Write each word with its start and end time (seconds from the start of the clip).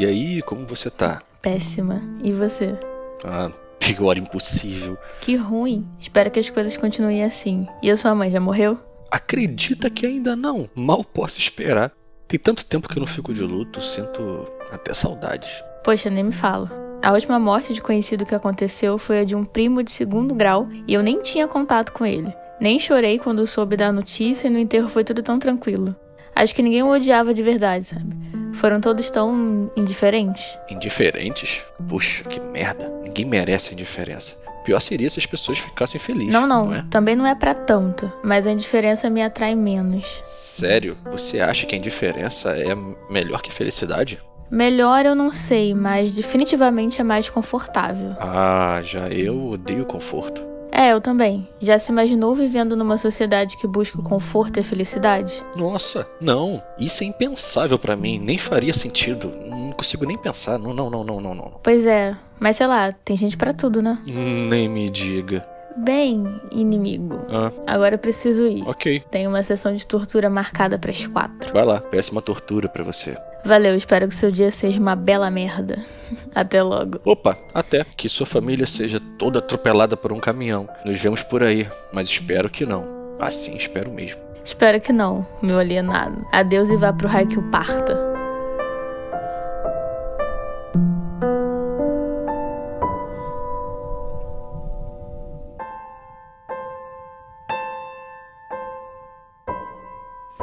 E 0.00 0.06
aí, 0.06 0.40
como 0.40 0.64
você 0.64 0.88
tá? 0.88 1.20
Péssima. 1.42 2.00
E 2.24 2.32
você? 2.32 2.74
Ah, 3.22 3.50
pior 3.78 4.16
impossível. 4.16 4.96
Que 5.20 5.36
ruim. 5.36 5.86
Espero 6.00 6.30
que 6.30 6.40
as 6.40 6.48
coisas 6.48 6.74
continuem 6.74 7.22
assim. 7.22 7.68
E 7.82 7.90
a 7.90 7.96
sua 7.98 8.14
mãe 8.14 8.30
já 8.30 8.40
morreu? 8.40 8.78
Acredita 9.10 9.90
que 9.90 10.06
ainda 10.06 10.34
não. 10.34 10.70
Mal 10.74 11.04
posso 11.04 11.38
esperar. 11.38 11.92
Tem 12.26 12.40
tanto 12.40 12.64
tempo 12.64 12.88
que 12.88 12.96
eu 12.96 13.00
não 13.00 13.06
fico 13.06 13.34
de 13.34 13.42
luto, 13.42 13.78
sinto 13.82 14.50
até 14.72 14.94
saudade. 14.94 15.50
Poxa, 15.84 16.08
nem 16.08 16.24
me 16.24 16.32
fala. 16.32 16.72
A 17.02 17.12
última 17.12 17.38
morte 17.38 17.74
de 17.74 17.82
conhecido 17.82 18.24
que 18.24 18.34
aconteceu 18.34 18.96
foi 18.96 19.18
a 19.18 19.24
de 19.24 19.34
um 19.34 19.44
primo 19.44 19.82
de 19.82 19.90
segundo 19.90 20.34
grau 20.34 20.66
e 20.88 20.94
eu 20.94 21.02
nem 21.02 21.20
tinha 21.20 21.46
contato 21.46 21.92
com 21.92 22.06
ele. 22.06 22.32
Nem 22.58 22.80
chorei 22.80 23.18
quando 23.18 23.46
soube 23.46 23.76
da 23.76 23.92
notícia 23.92 24.48
e 24.48 24.50
no 24.50 24.58
enterro 24.58 24.88
foi 24.88 25.04
tudo 25.04 25.22
tão 25.22 25.38
tranquilo. 25.38 25.94
Acho 26.34 26.54
que 26.54 26.62
ninguém 26.62 26.82
o 26.82 26.88
odiava 26.88 27.34
de 27.34 27.42
verdade, 27.42 27.84
sabe? 27.84 28.39
Foram 28.60 28.78
todos 28.78 29.10
tão 29.10 29.70
indiferentes. 29.74 30.58
Indiferentes? 30.68 31.64
Puxa, 31.88 32.24
que 32.24 32.38
merda. 32.38 32.90
Ninguém 33.02 33.24
merece 33.24 33.72
indiferença. 33.72 34.36
Pior 34.64 34.78
seria 34.80 35.08
se 35.08 35.18
as 35.18 35.24
pessoas 35.24 35.58
ficassem 35.58 35.98
felizes. 35.98 36.30
Não, 36.30 36.46
não, 36.46 36.66
não 36.66 36.74
é? 36.74 36.84
também 36.90 37.16
não 37.16 37.26
é 37.26 37.34
para 37.34 37.54
tanto, 37.54 38.12
mas 38.22 38.46
a 38.46 38.50
indiferença 38.52 39.08
me 39.08 39.22
atrai 39.22 39.54
menos. 39.54 40.04
Sério? 40.20 40.98
Você 41.10 41.40
acha 41.40 41.64
que 41.64 41.74
a 41.74 41.78
indiferença 41.78 42.50
é 42.50 42.74
melhor 43.10 43.40
que 43.40 43.50
felicidade? 43.50 44.20
Melhor 44.50 45.06
eu 45.06 45.14
não 45.14 45.32
sei, 45.32 45.72
mas 45.72 46.14
definitivamente 46.14 47.00
é 47.00 47.04
mais 47.04 47.30
confortável. 47.30 48.14
Ah, 48.20 48.80
já 48.84 49.08
eu 49.08 49.48
odeio 49.48 49.86
conforto. 49.86 50.49
É, 50.80 50.94
eu 50.94 51.00
também. 51.02 51.46
Já 51.60 51.78
se 51.78 51.92
imaginou 51.92 52.34
vivendo 52.34 52.74
numa 52.74 52.96
sociedade 52.96 53.58
que 53.58 53.66
busca 53.66 54.00
o 54.00 54.02
conforto 54.02 54.56
e 54.56 54.60
a 54.60 54.64
felicidade? 54.64 55.44
Nossa, 55.54 56.08
não. 56.18 56.62
Isso 56.78 57.04
é 57.04 57.06
impensável 57.06 57.78
para 57.78 57.94
mim. 57.94 58.18
Nem 58.18 58.38
faria 58.38 58.72
sentido. 58.72 59.30
Não 59.44 59.72
consigo 59.72 60.06
nem 60.06 60.16
pensar. 60.16 60.58
Não, 60.58 60.72
não, 60.72 60.88
não, 60.88 61.04
não, 61.04 61.20
não, 61.20 61.34
não. 61.34 61.52
Pois 61.62 61.84
é. 61.84 62.16
Mas 62.38 62.56
sei 62.56 62.66
lá, 62.66 62.90
tem 62.92 63.14
gente 63.14 63.36
para 63.36 63.52
tudo, 63.52 63.82
né? 63.82 63.98
Nem 64.06 64.70
me 64.70 64.88
diga. 64.88 65.46
Bem, 65.76 66.40
inimigo. 66.50 67.18
Ah, 67.30 67.50
Agora 67.66 67.94
eu 67.94 67.98
preciso 67.98 68.46
ir. 68.46 68.62
ok. 68.66 69.00
Tem 69.10 69.26
uma 69.26 69.42
sessão 69.42 69.74
de 69.74 69.86
tortura 69.86 70.28
marcada 70.28 70.78
para 70.78 70.90
as 70.90 71.06
quatro. 71.06 71.52
Vai 71.52 71.64
lá. 71.64 71.80
Péssima 71.80 72.20
tortura 72.20 72.68
para 72.68 72.82
você. 72.84 73.16
Valeu, 73.44 73.74
espero 73.74 74.06
que 74.06 74.14
seu 74.14 74.30
dia 74.30 74.50
seja 74.50 74.78
uma 74.78 74.94
bela 74.94 75.30
merda. 75.30 75.78
Até 76.34 76.62
logo. 76.62 77.00
Opa, 77.04 77.36
até 77.54 77.84
que 77.96 78.08
sua 78.08 78.26
família 78.26 78.66
seja 78.66 79.00
toda 79.18 79.38
atropelada 79.38 79.96
por 79.96 80.12
um 80.12 80.18
caminhão. 80.20 80.68
Nos 80.84 81.00
vemos 81.00 81.22
por 81.22 81.42
aí, 81.42 81.66
mas 81.92 82.08
espero 82.08 82.50
que 82.50 82.66
não. 82.66 82.84
Assim 83.18 83.56
espero 83.56 83.90
mesmo. 83.92 84.20
Espero 84.44 84.80
que 84.80 84.92
não, 84.92 85.26
meu 85.42 85.58
alienado. 85.58 86.26
Adeus 86.32 86.68
e 86.70 86.76
vá 86.76 86.92
pro 86.92 87.08
raio 87.08 87.28
que 87.28 87.38
o 87.38 87.50
parta. 87.50 88.09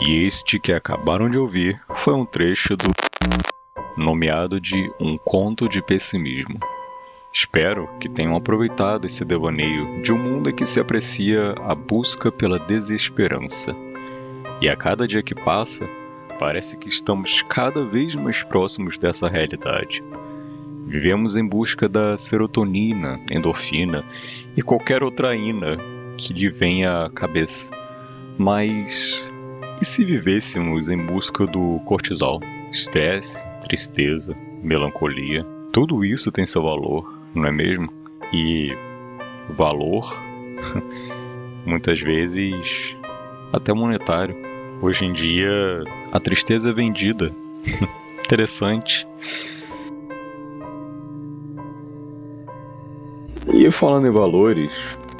E 0.00 0.24
este 0.26 0.58
que 0.58 0.72
acabaram 0.72 1.28
de 1.28 1.38
ouvir 1.38 1.78
foi 1.94 2.14
um 2.14 2.24
trecho 2.24 2.74
do 2.74 2.90
nomeado 3.96 4.58
de 4.58 4.90
Um 4.98 5.18
Conto 5.18 5.68
de 5.68 5.82
Pessimismo. 5.82 6.58
Espero 7.30 7.86
que 8.00 8.08
tenham 8.08 8.34
aproveitado 8.34 9.06
esse 9.06 9.24
devaneio 9.26 10.02
de 10.02 10.10
um 10.10 10.18
mundo 10.18 10.48
em 10.48 10.54
que 10.54 10.64
se 10.64 10.80
aprecia 10.80 11.54
a 11.66 11.74
busca 11.74 12.32
pela 12.32 12.58
desesperança. 12.58 13.76
E 14.60 14.70
a 14.70 14.74
cada 14.74 15.06
dia 15.06 15.22
que 15.22 15.34
passa, 15.34 15.86
parece 16.38 16.78
que 16.78 16.88
estamos 16.88 17.42
cada 17.42 17.84
vez 17.84 18.14
mais 18.14 18.42
próximos 18.42 18.96
dessa 18.96 19.28
realidade. 19.28 20.02
Vivemos 20.86 21.36
em 21.36 21.46
busca 21.46 21.88
da 21.88 22.16
serotonina, 22.16 23.20
endorfina 23.30 24.02
e 24.56 24.62
qualquer 24.62 25.02
outra 25.02 25.36
ina 25.36 25.76
que 26.16 26.32
lhe 26.32 26.48
venha 26.48 27.04
à 27.04 27.10
cabeça. 27.10 27.70
Mas 28.36 29.29
e 29.80 29.84
se 29.84 30.04
vivêssemos 30.04 30.90
em 30.90 30.98
busca 30.98 31.46
do 31.46 31.80
cortisol? 31.86 32.40
Estresse, 32.70 33.44
tristeza, 33.62 34.36
melancolia, 34.62 35.44
tudo 35.72 36.04
isso 36.04 36.30
tem 36.30 36.44
seu 36.44 36.62
valor, 36.62 37.12
não 37.34 37.46
é 37.46 37.52
mesmo? 37.52 37.92
E 38.32 38.76
valor, 39.48 40.20
muitas 41.64 42.00
vezes, 42.00 42.96
até 43.52 43.72
monetário. 43.72 44.36
Hoje 44.82 45.04
em 45.04 45.12
dia, 45.12 45.50
a 46.12 46.20
tristeza 46.20 46.70
é 46.70 46.72
vendida. 46.72 47.32
Interessante. 48.24 49.06
E 53.52 53.70
falando 53.70 54.06
em 54.06 54.10
valores, 54.10 54.70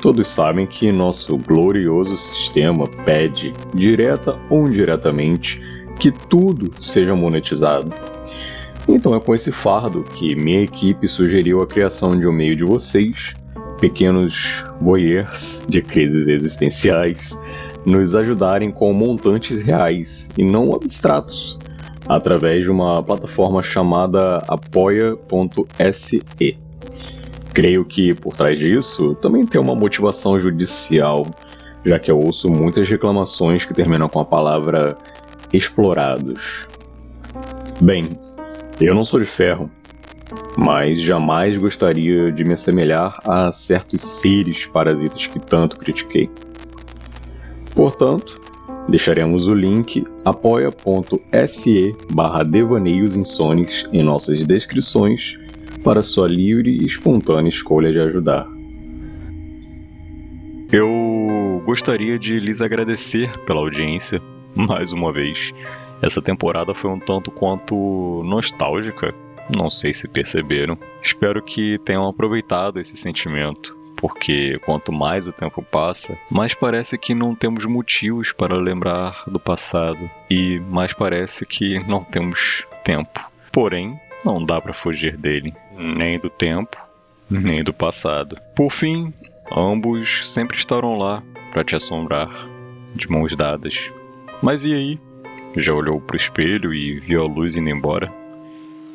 Todos 0.00 0.28
sabem 0.28 0.66
que 0.66 0.92
nosso 0.92 1.36
glorioso 1.36 2.16
sistema 2.16 2.86
pede, 3.04 3.52
direta 3.74 4.38
ou 4.48 4.68
indiretamente, 4.68 5.60
que 5.98 6.12
tudo 6.12 6.70
seja 6.78 7.16
monetizado. 7.16 7.92
Então 8.88 9.14
é 9.14 9.20
com 9.20 9.34
esse 9.34 9.50
fardo 9.50 10.04
que 10.04 10.36
minha 10.36 10.62
equipe 10.62 11.08
sugeriu 11.08 11.60
a 11.60 11.66
criação 11.66 12.18
de 12.18 12.26
um 12.26 12.32
meio 12.32 12.54
de 12.54 12.64
vocês, 12.64 13.34
pequenos 13.80 14.64
voyeurs 14.80 15.62
de 15.68 15.82
crises 15.82 16.28
existenciais, 16.28 17.38
nos 17.84 18.14
ajudarem 18.14 18.70
com 18.70 18.92
montantes 18.92 19.60
reais 19.60 20.30
e 20.38 20.44
não 20.44 20.72
abstratos, 20.72 21.58
através 22.08 22.64
de 22.64 22.70
uma 22.70 23.02
plataforma 23.02 23.62
chamada 23.62 24.38
apoia.se. 24.48 26.22
Creio 27.58 27.84
que 27.84 28.14
por 28.14 28.36
trás 28.36 28.56
disso 28.56 29.16
também 29.16 29.44
tem 29.44 29.60
uma 29.60 29.74
motivação 29.74 30.38
judicial, 30.38 31.26
já 31.84 31.98
que 31.98 32.08
eu 32.08 32.16
ouço 32.16 32.48
muitas 32.48 32.88
reclamações 32.88 33.64
que 33.64 33.74
terminam 33.74 34.08
com 34.08 34.20
a 34.20 34.24
palavra 34.24 34.96
explorados. 35.52 36.68
Bem, 37.80 38.10
eu 38.80 38.94
não 38.94 39.04
sou 39.04 39.18
de 39.18 39.26
ferro, 39.26 39.68
mas 40.56 41.02
jamais 41.02 41.58
gostaria 41.58 42.30
de 42.30 42.44
me 42.44 42.52
assemelhar 42.52 43.18
a 43.24 43.52
certos 43.52 44.02
seres 44.02 44.64
parasitas 44.64 45.26
que 45.26 45.40
tanto 45.40 45.78
critiquei. 45.78 46.30
Portanto, 47.74 48.40
deixaremos 48.88 49.48
o 49.48 49.54
link 49.54 50.06
apoia.se 50.24 51.96
barra 52.12 52.44
em 53.92 54.02
nossas 54.04 54.44
descrições 54.44 55.36
para 55.82 56.02
sua 56.02 56.28
livre 56.28 56.70
e 56.70 56.86
espontânea 56.86 57.48
escolha 57.48 57.92
de 57.92 58.00
ajudar. 58.00 58.46
Eu 60.70 61.62
gostaria 61.64 62.18
de 62.18 62.38
lhes 62.38 62.60
agradecer 62.60 63.30
pela 63.44 63.60
audiência, 63.60 64.20
mais 64.54 64.92
uma 64.92 65.12
vez. 65.12 65.52
Essa 66.02 66.20
temporada 66.20 66.74
foi 66.74 66.90
um 66.90 66.98
tanto 66.98 67.30
quanto 67.30 68.22
nostálgica, 68.24 69.14
não 69.54 69.70
sei 69.70 69.92
se 69.92 70.06
perceberam. 70.06 70.78
Espero 71.02 71.42
que 71.42 71.78
tenham 71.78 72.06
aproveitado 72.06 72.78
esse 72.78 72.96
sentimento, 72.96 73.76
porque 73.96 74.58
quanto 74.64 74.92
mais 74.92 75.26
o 75.26 75.32
tempo 75.32 75.62
passa, 75.62 76.18
mais 76.30 76.54
parece 76.54 76.98
que 76.98 77.14
não 77.14 77.34
temos 77.34 77.64
motivos 77.64 78.30
para 78.30 78.54
lembrar 78.54 79.24
do 79.26 79.40
passado 79.40 80.08
e 80.30 80.60
mais 80.60 80.92
parece 80.92 81.46
que 81.46 81.78
não 81.88 82.04
temos 82.04 82.64
tempo. 82.84 83.20
Porém, 83.50 83.98
não 84.24 84.44
dá 84.44 84.60
para 84.60 84.72
fugir 84.72 85.16
dele, 85.16 85.54
nem 85.76 86.18
do 86.18 86.28
tempo, 86.28 86.76
nem 87.30 87.62
do 87.62 87.72
passado. 87.72 88.36
Por 88.54 88.70
fim, 88.70 89.12
ambos 89.50 90.28
sempre 90.30 90.56
estarão 90.56 90.98
lá 90.98 91.22
para 91.52 91.64
te 91.64 91.76
assombrar, 91.76 92.28
de 92.94 93.10
mãos 93.10 93.34
dadas. 93.34 93.92
Mas 94.42 94.64
e 94.64 94.74
aí? 94.74 95.00
Já 95.56 95.72
olhou 95.72 96.00
pro 96.00 96.16
espelho 96.16 96.74
e 96.74 97.00
viu 97.00 97.22
a 97.22 97.26
luz 97.26 97.56
indo 97.56 97.70
embora? 97.70 98.12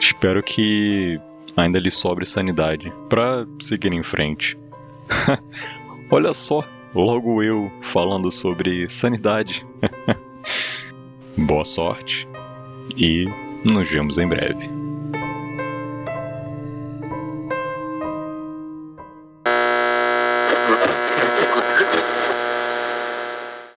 Espero 0.00 0.42
que 0.42 1.20
ainda 1.56 1.78
lhe 1.78 1.90
sobre 1.90 2.24
sanidade 2.24 2.92
para 3.08 3.46
seguir 3.60 3.92
em 3.92 4.02
frente. 4.02 4.56
Olha 6.10 6.32
só, 6.32 6.64
logo 6.94 7.42
eu 7.42 7.70
falando 7.82 8.30
sobre 8.30 8.88
sanidade. 8.88 9.66
Boa 11.36 11.64
sorte 11.64 12.26
e 12.96 13.26
nos 13.64 13.88
vemos 13.90 14.18
em 14.18 14.26
breve. 14.26 14.77